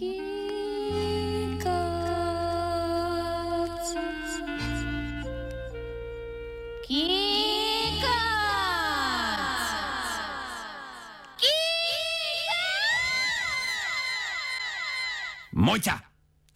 [0.00, 0.16] Mojca,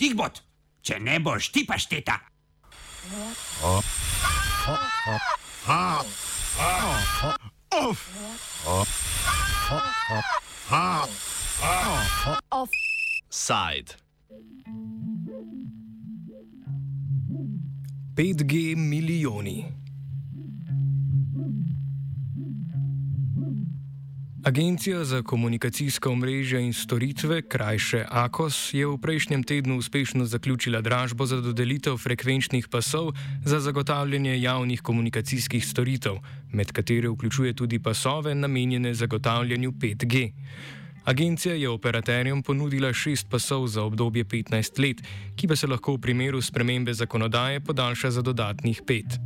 [0.00, 0.40] tih bod,
[0.80, 2.16] če ne boš ti pa šteta.
[13.44, 13.92] Offside.
[18.16, 19.64] 5G milijoni.
[24.44, 31.26] Agencija za komunikacijska omrežja in storitve, krajše AKOS, je v prejšnjem tednu uspešno zaključila dražbo
[31.26, 33.12] za dodelitev frekvenčnih pasov
[33.44, 36.16] za zagotavljanje javnih komunikacijskih storitev,
[36.52, 40.32] med katere vključuje tudi pasove namenjene zagotavljanju 5G.
[41.04, 45.02] Agencija je operaterjem ponudila šest pasov za obdobje 15 let,
[45.36, 49.18] ki pa se lahko v primeru spremembe zakonodaje podaljša za dodatnih pet.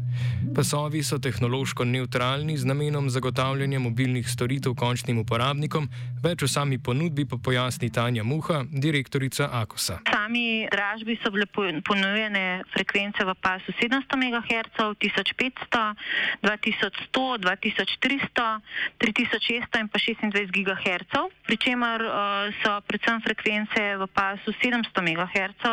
[0.54, 5.88] Pasovi so tehnološko neutralni z namenom zagotavljanja mobilnih storitev končnim uporabnikom,
[6.22, 9.98] več o sami ponudbi pa pojasni Tanja Muha, direktorica Akosa.
[10.08, 11.46] Sami dražbi so bile
[11.84, 15.94] ponujene frekvence v pasu 700 MHz, 1500,
[16.42, 18.48] 2100, 2300,
[18.98, 25.64] 3600 in pa 26 GHz, pri čemer uh, so predvsem frekvence v pasu 700 MHz,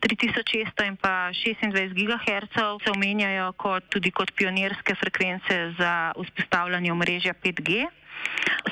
[0.00, 2.54] 3600 in pa 26 GHz
[2.84, 7.86] se omenjajo kot tudi kot pionirske frekvence za vzpostavljanje omrežja 5G.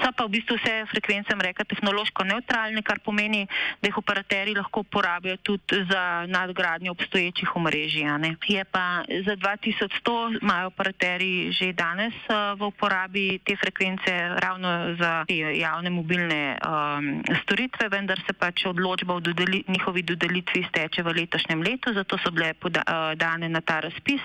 [0.01, 3.45] So pa v bistvu vse frekvence, reka, tehnološko neutralne, kar pomeni,
[3.83, 8.09] da jih operaterji lahko uporabijo tudi za nadgradnjo obstoječih omrežij.
[8.49, 15.25] Je pa za 2100 imajo operaterji že danes uh, v uporabi te frekvence ravno za
[15.29, 21.15] te javne mobilne um, storitve, vendar se pač odločba o dodeli, njihovi dodelitvi steče v
[21.21, 24.23] letošnjem letu, zato so bile poda, uh, dane na ta razpis.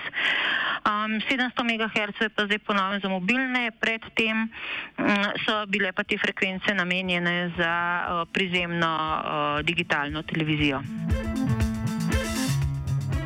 [0.86, 4.48] Um, 700 MHz je pa zdaj ponovno za mobilne, predtem
[4.98, 7.74] um, so bile pa te frekvence namenjene za
[8.04, 10.82] uh, prizemno uh, digitalno televizijo.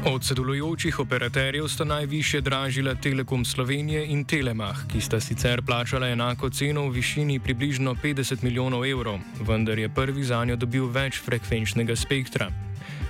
[0.05, 6.51] Od sodelujočih operaterjev sta najviše dražila Telekom Slovenije in Telemah, ki sta sicer plačala enako
[6.51, 11.97] ceno v višini približno 50 milijonov evrov, vendar je prvi za njo dobil več frekvenčnega
[11.97, 12.51] spektra.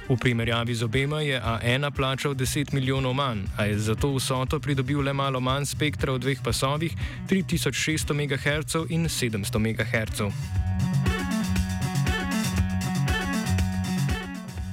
[0.09, 5.01] V primerjavi z obema je A1 plačal 10 milijonov manj, a je zato vsoto pridobil
[5.01, 6.93] le malo manj spektra v dveh pasovih
[7.31, 10.62] 3600 MHz in 700 MHz.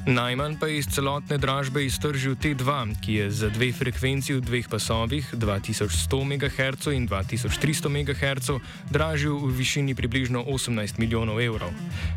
[0.09, 4.65] Najmanj pa je iz celotne dražbe iztržil T2, ki je za dve frekvenci v dveh
[4.65, 5.85] pasovih, 2100
[6.25, 8.57] MHz in 2300 MHz,
[8.89, 11.69] dražil v višini približno 18 milijonov evrov.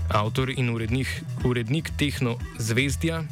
[0.08, 3.28] Avtor in urednik, urednik Tehno Zvezdja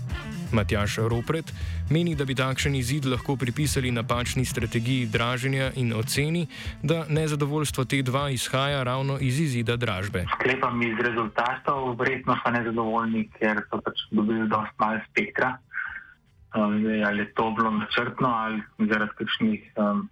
[0.53, 1.53] Matjaš Ropret
[1.91, 6.47] meni, da bi takšen izid lahko pripisali napačni strategiji draženja in oceni,
[6.83, 10.25] da nezadovoljstvo T2 izhaja ravno iz izida dražbe.
[10.35, 15.57] Sklepam iz rezultatov, verjetno so nezadovoljni, ker so pač dobili dosti malo spektra.
[16.55, 20.09] Um, ali je to bilo načrtno ali zaradi kakšnih um,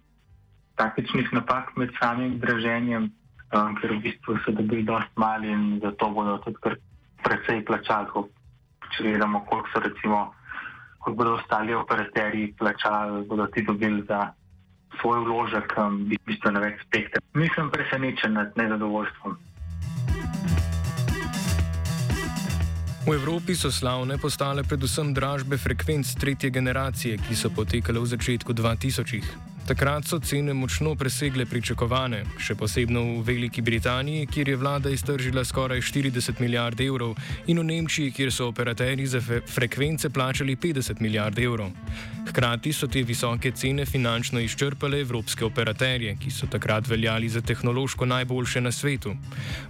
[0.75, 3.09] taktičnih napak med samim draženjem,
[3.51, 6.77] um, ker v bistvu so dobili dosti malo in zato bodo tudi kar
[7.23, 8.07] precej plačali
[8.95, 10.33] če gledamo, koliko so recimo,
[10.99, 14.33] koliko bodo ostali operaterji plačali, bodo ti dobili za
[15.01, 17.21] svoj vložek, um, bistveno več spektra.
[17.33, 19.37] Nisem presenečen nad nezadovoljstvom.
[23.09, 28.53] V Evropi so slavne postale predvsem dražbe frekvenc tretje generacije, ki so potekale v začetku
[28.53, 29.25] 2000-ih.
[29.69, 35.43] Takrat so cene močno presegle pričakovane, še posebno v Veliki Britaniji, kjer je vlada iztržila
[35.45, 37.13] skoraj 40 milijard evrov,
[37.45, 41.69] in v Nemčiji, kjer so operaterji za frekvence plačali 50 milijard evrov.
[42.29, 48.05] Hkrati so te visoke cene finančno izčrpale evropske operaterje, ki so takrat veljali za tehnološko
[48.05, 49.15] najboljše na svetu.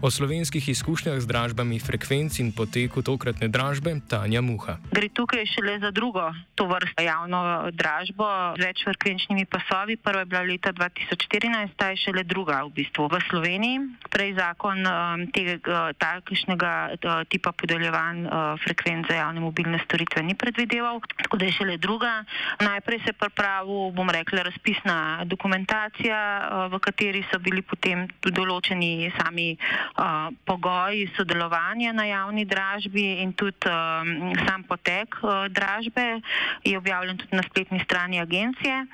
[0.01, 4.75] O slovenskih izkušnjah z dražbami frekvenc in poteku tokratne dražbe Tanja Muha.
[4.91, 6.27] Gre tukaj šele za drugo
[6.59, 8.27] to vrsto javno dražbo
[8.59, 9.95] z več frekvenčnimi pasovi.
[9.95, 13.77] Prva je bila leta 2014, ta je šele druga v bistvu v Sloveniji.
[14.11, 20.19] Prej zakon um, tega uh, takšnega uh, tipa podeljevanj uh, frekvenc za javne mobilne storitve
[20.19, 22.27] ni predvideval, tako da je šele druga.
[22.57, 28.35] Najprej se je pripravil, bom rekla, razpisna dokumentacija, uh, v kateri so bili potem tudi
[28.35, 35.15] določeni sami uh, pogoji sodelovanja na javni dražbi in tudi um, sam potek
[35.49, 36.21] dražbe
[36.63, 38.85] je objavljen tudi na spletni strani agencije.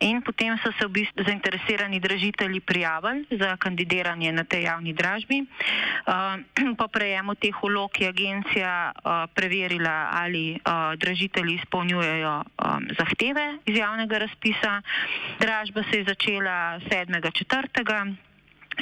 [0.00, 5.44] In potem so se v bistvu zainteresirani dražitelji prijavili za kandidiranje na tej javni dražbi.
[6.80, 8.92] Po prejemu teh vlog je agencija
[9.34, 10.58] preverila, ali
[10.96, 12.42] dražitelji izpolnjujejo
[12.98, 14.82] zahteve iz javnega razpisa.
[15.40, 18.14] Dražba se je začela 7.4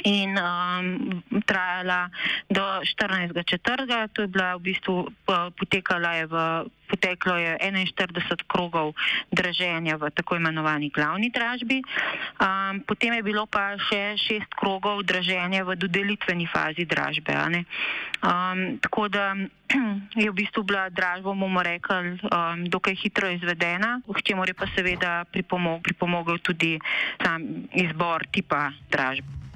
[0.03, 2.09] in um, trajala
[2.49, 4.09] do 14.4.
[4.13, 5.07] To je bila v bistvu
[5.55, 6.35] potekala je v.
[6.83, 8.93] Poteklo je 41 krogov
[9.33, 15.65] draženja v tako imenovani glavni dražbi, um, potem je bilo pa še šest krogov draženja
[15.65, 17.33] v dodelitveni fazi dražbe.
[17.33, 19.33] Um, tako da
[20.21, 24.69] je v bistvu bila dražba, bomo rekli, um, dokaj hitro izvedena, k čemu je pa
[24.77, 26.77] seveda pripomog, pripomogel tudi
[27.17, 29.52] sam izbor tipa dražbe.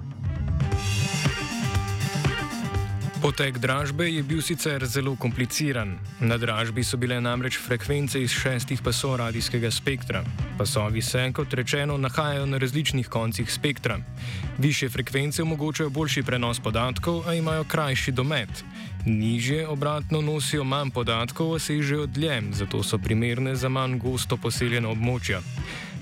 [3.21, 5.97] Potek dražbe je bil sicer zelo kompliciran.
[6.19, 10.21] Na dražbi so bile namreč frekvence iz šestih pasov radijskega spektra.
[10.57, 13.97] Pasovi se, kot rečeno, nahajajo na različnih koncih spektra.
[14.57, 18.63] Više frekvence omogočajo boljši prenos podatkov, a imajo krajši domet.
[19.05, 24.89] Nižje obratno nosijo manj podatkov, a sežejo dlje, zato so primerne za manj gosto poseljena
[24.89, 25.41] območja.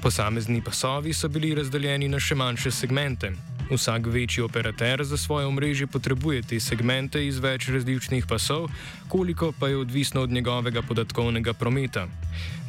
[0.02, 3.55] Posamezni pasovi so bili razdeljeni na še manjše segmente.
[3.72, 8.68] Vsak večji operater za svoje omrežje potrebuje te segmente iz več različnih pasov,
[9.10, 12.08] koliko pa je odvisno od njegovega podatkovnega prometa.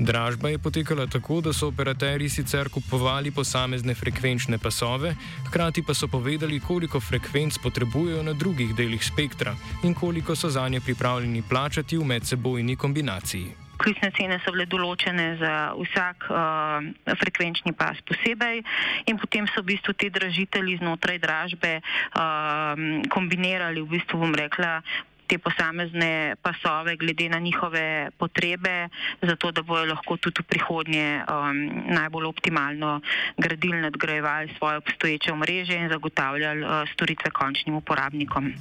[0.01, 5.15] Dražba je potekala tako, da so operaterji sicer kupovali posamezne frekvenčne pasove,
[5.49, 10.69] hkrati pa so povedali, koliko frekvenc potrebujejo na drugih delih spektra in koliko so za
[10.69, 13.66] nje pripravljeni plačati v medsebojni kombinaciji.
[13.77, 16.87] Ključne cene so bile določene za vsak uh,
[17.21, 18.63] frekvenčni pas posebej,
[19.07, 24.81] in potem so v bistvu ti dražitelji znotraj dražbe uh, kombinirali, v bistvu bom rekla,
[25.27, 28.89] te posamezne pasove glede na njihove potrebe,
[29.23, 33.01] zato da bojo lahko tudi v prihodnje um, najbolj optimalno
[33.37, 38.53] gradili, nadgrajevali svoje obstoječe mreže in zagotavljali uh, storitve končnim uporabnikom.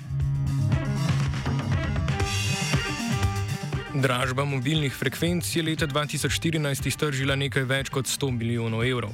[3.96, 9.14] Dražba mobilnih frekvenc je leta 2014 iztržila nekaj več kot 100 milijonov evrov.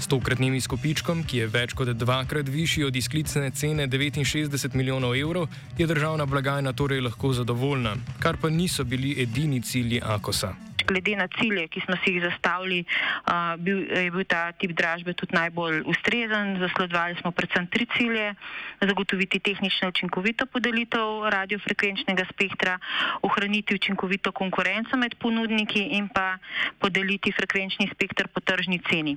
[0.00, 5.52] S tokratnim izkupičkom, ki je več kot dvakrat višji od izklicne cene 69 milijonov evrov,
[5.78, 10.54] je državna blagajna torej lahko zadovoljna, kar pa niso bili edini cilji Akosa
[10.86, 15.14] glede na cilje, ki smo si jih zastavili, uh, bil, je bil ta tip dražbe
[15.14, 16.58] tudi najbolj ustrezen.
[16.60, 18.34] Zasledovali smo predvsem tri cilje:
[18.80, 22.78] zagotoviti tehnično učinkovito podelitev radiofrekvenčnega spektra,
[23.22, 26.38] ohraniti učinkovito konkurenco med ponudniki in pa
[26.78, 29.16] podeliti frekvenčni spektr po tržni ceni.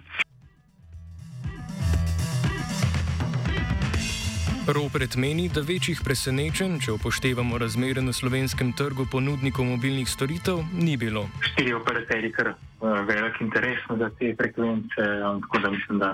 [4.68, 10.96] Ropret meni, da večjih presenečenj, če upoštevamo razmere na slovenskem trgu ponudnikov mobilnih storitev, ni
[10.98, 11.28] bilo.
[11.52, 16.10] Štiri operaterji, kar uh, velik interes za te frekvence, um, tako da mislim, da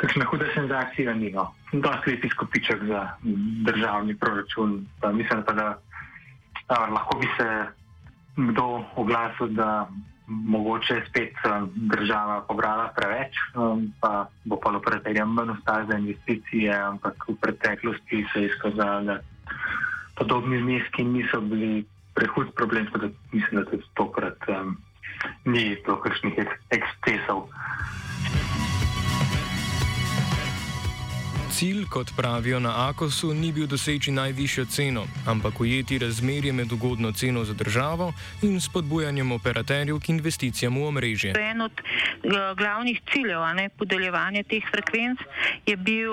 [0.00, 1.34] kakšna huda senzacija ni.
[1.36, 1.50] No.
[1.72, 3.02] Dosti lep izkupiček za
[3.68, 4.86] državni proračun.
[5.00, 7.50] Pa mislim pa, da uh, lahko bi se
[8.36, 9.68] kdo oglasil, da
[10.32, 16.74] mogoče spet um, država pobrala preveč, um, pa bo pa operaterjem manj ostalo za investicije,
[16.74, 19.18] ampak v preteklosti se je izkazalo, da
[20.16, 21.84] podobni zneski niso bili
[22.14, 24.76] prehud problem, tako da mislim, da tudi tokrat um,
[25.44, 26.34] ni bilo kakšnih
[26.70, 27.48] ekscesov.
[31.52, 37.12] Cilj, kot pravijo na Akosu, ni bil doseči najvišjo ceno, ampak ujeti razmerje med ugodno
[37.12, 38.12] ceno za državo
[38.42, 41.34] in spodbujanjem operaterjev k investicijam v omrežje.
[41.36, 45.20] En od uh, glavnih ciljev ne, podeljevanja teh frekvenc
[45.66, 46.12] je bil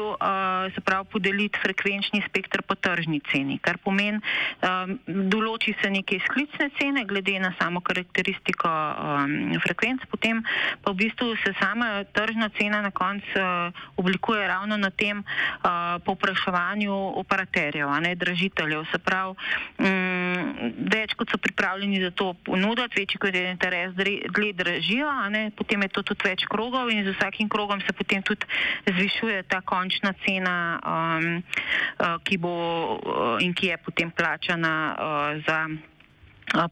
[0.86, 7.06] prav podeliti frekvenčni spektr po tržni ceni, kar pomeni, um, določi se neke izklicne cene
[7.06, 10.44] glede na samo karakteristiko um, frekvenc, potem
[10.84, 13.48] pa v bistvu se sama tržna cena na koncu
[13.96, 18.86] oblikuje ravno na tem, uh, povpraševanju operaterjev, ne dražiteljev.
[18.92, 19.36] Se pravi,
[19.78, 25.10] um, več kot so pripravljeni za to ponuditi, večji kot je interes, dlje držijo,
[25.56, 28.46] potem je to tudi več krogov in z vsakim krogom se potem tudi
[28.86, 31.44] zvišuje ta končna cena, um,
[32.00, 35.68] uh, ki bo uh, in ki je potem plačana uh, za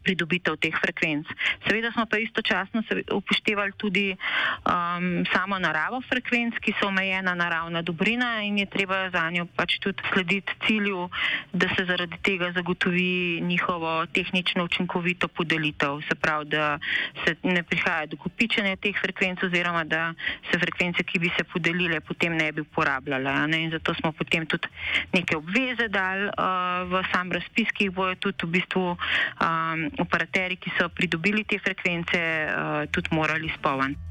[0.04, 1.28] pridobitev teh frekvenc.
[1.68, 8.42] Seveda smo pa istočasno upoštevali tudi um, samo naravo frekvenc, ki so omejena naravna dobrina
[8.42, 11.10] in je treba za njo pač tudi slediti cilju,
[11.54, 16.02] da se zaradi tega zagotovi njihovo tehnično učinkovito podelitev.
[16.10, 16.80] Se pravi, da
[17.26, 20.14] se ne prihaja do kopičenja teh frekvenc oziroma da
[20.52, 23.48] se frekvence, ki bi se podelile, potem ne bi uporabljale.
[23.48, 23.64] Ne?
[23.64, 24.68] In zato smo potem tudi
[25.14, 29.88] neke obveze dali uh, v sam razpis, ki jih bojo tudi v bistvu uh, um,
[30.00, 34.08] operaterji, ki so pridobili te frekvence, uh, tudi morali spolniti.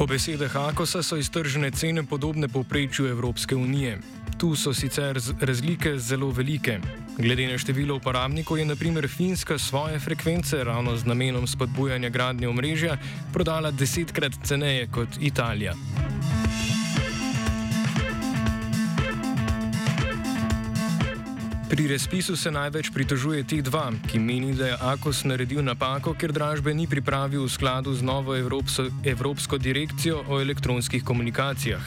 [0.00, 3.98] Po besedah Akosa so iztržene cene podobne povprečju Evropske unije.
[4.38, 6.78] Tu so sicer razlike zelo velike.
[7.18, 12.96] Glede na število uporabnikov je naprimer Finska svoje frekvence ravno z namenom spodbujanja gradnje omrežja
[13.32, 15.74] prodala desetkrat ceneje kot Italija.
[21.70, 26.74] Pri razpisu se največ pritožuje T2, ki meni, da je Akos naredil napako, ker dražbe
[26.74, 31.78] ni pripravil v skladu z novo Evropsko, Evropsko direkcijo o elektronskih komunikacijah.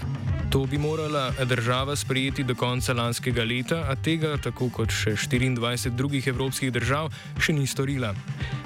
[0.56, 5.92] To bi morala država sprejeti do konca lanskega leta, a tega, tako kot še 24
[5.92, 8.14] drugih evropskih držav, še ni storila.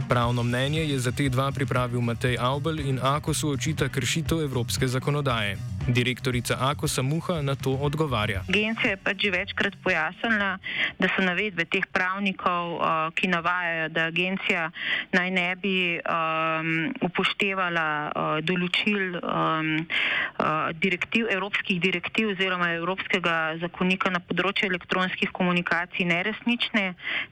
[0.10, 5.77] Pravno mnenje je za T2 pripravil Matej Aubel in Akosu očita kršitev evropske zakonodaje.
[5.88, 8.44] Direktorica Akosa Muha na to odgovarja.
[8.50, 10.60] Agencija je pač že večkrat pojasnila,
[11.00, 14.72] da so navedbe teh pravnikov, uh, ki navajajo, da agencija
[15.16, 24.12] naj ne bi um, upoštevala uh, določil um, uh, direktiv, evropskih direktiv oziroma Evropskega zakonika
[24.12, 26.86] na področju elektronskih komunikacij neresnične,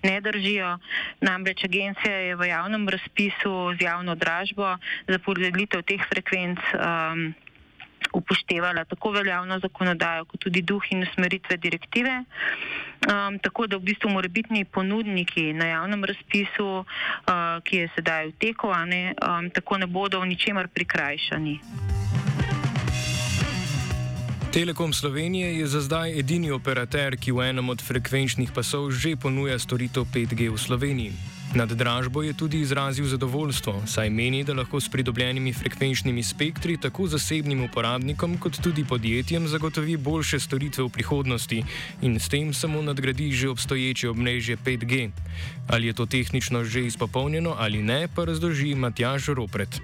[0.03, 0.77] ne držijo.
[1.19, 4.77] Namreč agencija je v javnem razpisu z javno dražbo
[5.12, 6.63] za podelitev teh frekvenc.
[6.79, 7.35] Um,
[8.15, 12.24] upoštevala tako veljavno zakonodajo, kot tudi duh in usmeritve direktive.
[13.05, 18.38] Um, tako da v bistvu morebitni ponudniki na javnem razpisu, uh, ki je sedaj v
[18.39, 21.60] teku, ne, um, tako ne bodo v ničemer prikrajšani.
[24.55, 29.60] Telekom Slovenije je za zdaj edini operater, ki v enem od frekvenčnih pasov že ponuja
[29.60, 31.35] storitev 5G v Sloveniji.
[31.55, 37.07] Nad dražbo je tudi izrazil zadovoljstvo, saj meni, da lahko s pridobljenimi frekvenčnimi spektri tako
[37.07, 41.63] zasebnim uporabnikom kot tudi podjetjem zagotovi boljše storitve v prihodnosti
[42.01, 45.09] in s tem samo nadgradi že obstoječe obnežje 5G.
[45.71, 49.79] Ali je to tehnično že izpopolnjeno ali ne, pa razloži Matjaž Ropret.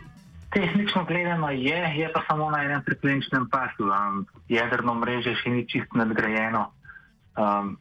[0.51, 3.87] Tehnično gledano je, je pa samo na enem frekvenčnem pasu.
[3.87, 6.67] Um, jedrno mreže še ni čist nadgrajeno.
[7.39, 7.77] Um,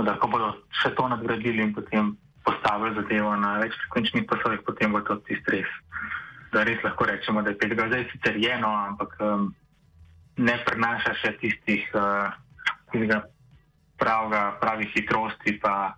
[0.00, 4.92] da, ko bodo še to nadgradili in potem postavili zadevo na več frekvenčnih pasovih, potem
[4.92, 5.70] bo to tisti res.
[6.50, 9.50] Da res lahko rečemo, da je 5G zdaj sicer eno, ampak um,
[10.40, 12.32] ne prenaša še tistih uh,
[14.00, 15.94] pravga, pravih hitrosti, pa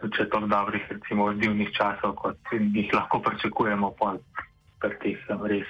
[0.00, 4.14] če to dobrih, recimo, odzivnih časov, kot jih lahko pričakujemo po
[4.80, 5.68] teh um, res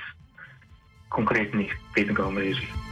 [1.08, 2.85] konkretnih 5G omrežjih.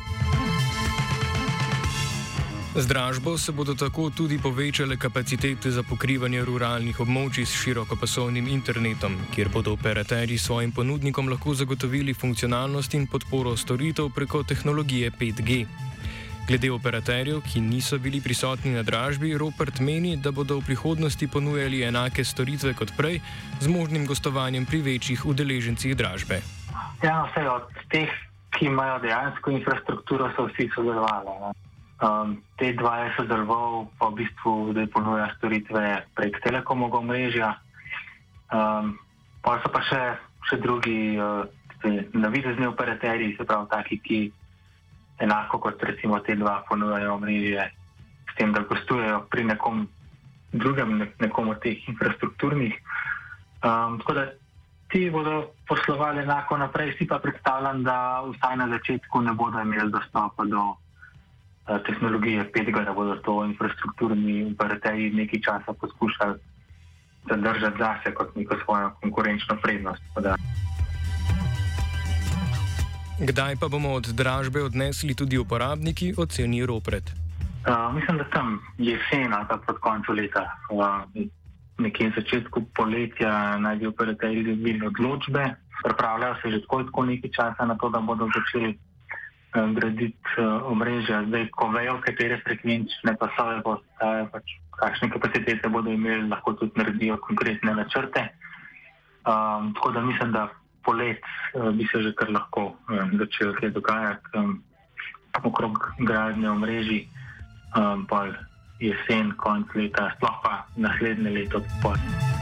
[2.75, 9.15] Z dražbo se bodo tako tudi povečale kapacitete za pokrivanje ruralnih območij s širokopasovnim internetom,
[9.31, 15.67] kjer bodo operaterji svojim ponudnikom lahko zagotovili funkcionalnost in podporo storitev preko tehnologije 5G.
[16.49, 21.85] Glede operaterjev, ki niso bili prisotni na dražbi, Robert meni, da bodo v prihodnosti ponujali
[21.87, 23.21] enake storitve kot prej,
[23.61, 26.43] z možnim gostovanjem pri večjih udeležencih dražbe.
[27.07, 28.11] Ja, vse od teh,
[28.59, 31.55] ki imajo dejansko infrastrukturo, so vsi sodelovali.
[32.05, 37.51] Um, te dva je sodeloval, pa v bistvu zdaj ponuja storitve prek telekomovega mrežja.
[38.53, 39.01] Um,
[39.41, 40.03] pa so pa še,
[40.53, 41.49] še drugi uh,
[42.13, 44.21] navidezni operaterji, se pravi, taki, ki
[45.25, 47.65] enako kot recimo te dva ponujajo mreže,
[48.29, 49.89] s tem, da gostujejo pri nekom
[50.53, 52.77] drugem, ne, nekom od teh infrastrukturnih.
[53.65, 54.29] Um, tako da
[54.93, 59.89] ti bodo poslovali enako naprej, si pa predstavljam, da vsaj na začetku ne bodo imeli
[59.89, 60.84] dostopa do.
[61.65, 66.39] Eh, tehnologije 5G, da bodo to infrastrukturni operaterji nekaj časa poskušali
[67.31, 70.03] zadržati zase kot neko svojo konkurenčno prednost.
[73.21, 77.13] Kdaj pa bomo od dražbe odnesli tudi uporabniki, oceni Ropret?
[77.65, 81.25] Uh, mislim, da tam jesen ali pa pod koncu leta, uh,
[81.79, 85.55] nekje na začetku poletja, naj bi operaterji dobili odločbe.
[85.85, 88.79] Pripravljajo se že tako nekaj časa na to, da bodo začeli
[89.55, 91.23] graditi uh, omrežja.
[91.29, 97.19] Zdaj, ko vejo, katere frekvenčne pasove postajajo, pač kakšne kapacitete bodo imeli, lahko tudi naredijo
[97.23, 98.29] konkretne načrte.
[99.25, 100.49] Um, tako da mislim, da
[100.85, 101.23] polet
[101.55, 104.63] uh, bi se že kar lahko um, začel kaj dogajati um,
[105.45, 107.07] okrog gradnje omrežij,
[107.79, 108.27] um, pa
[108.83, 111.63] jesen, konc leta, sploh pa naslednje leto.
[111.83, 112.34] Potem.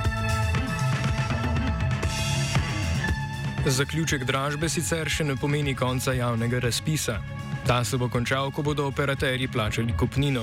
[3.67, 7.21] Zaključek dražbe sicer še ne pomeni konca javnega razpisa.
[7.67, 10.43] Ta se bo končal, ko bodo operaterji plačali kupnino.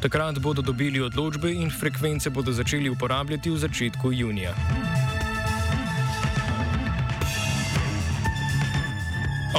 [0.00, 4.54] Takrat bodo dobili odločbe in frekvence bodo začeli uporabljati v začetku junija.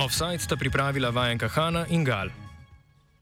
[0.02, 2.47] Offside sta pripravila vajenka Hanna in Gal.